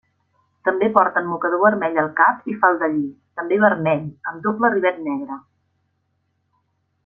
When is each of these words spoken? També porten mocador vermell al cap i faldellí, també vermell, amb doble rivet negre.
També 0.67 0.87
porten 0.95 1.27
mocador 1.33 1.61
vermell 1.65 1.99
al 2.03 2.09
cap 2.21 2.49
i 2.53 2.57
faldellí, 2.63 3.05
també 3.41 3.61
vermell, 3.67 4.03
amb 4.33 4.43
doble 4.49 4.73
rivet 4.77 5.01
negre. 5.11 5.41